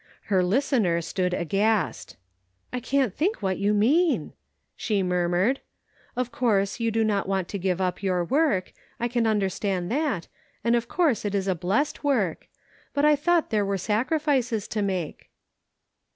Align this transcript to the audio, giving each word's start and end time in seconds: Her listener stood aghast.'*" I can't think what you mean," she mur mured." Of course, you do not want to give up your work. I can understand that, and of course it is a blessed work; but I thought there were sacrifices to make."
Her 0.33 0.41
listener 0.41 0.99
stood 0.99 1.31
aghast.'*" 1.31 2.15
I 2.73 2.79
can't 2.79 3.13
think 3.13 3.43
what 3.43 3.59
you 3.59 3.71
mean," 3.71 4.33
she 4.75 5.03
mur 5.03 5.29
mured." 5.29 5.59
Of 6.15 6.31
course, 6.31 6.79
you 6.79 6.89
do 6.89 7.03
not 7.03 7.27
want 7.27 7.47
to 7.49 7.59
give 7.59 7.79
up 7.79 8.01
your 8.01 8.23
work. 8.23 8.73
I 8.99 9.07
can 9.07 9.27
understand 9.27 9.91
that, 9.91 10.27
and 10.63 10.75
of 10.75 10.87
course 10.87 11.23
it 11.23 11.35
is 11.35 11.47
a 11.47 11.53
blessed 11.53 12.03
work; 12.03 12.47
but 12.95 13.05
I 13.05 13.15
thought 13.15 13.51
there 13.51 13.63
were 13.63 13.77
sacrifices 13.77 14.67
to 14.69 14.81
make." 14.81 15.29